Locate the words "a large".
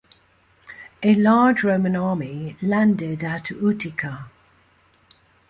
1.03-1.63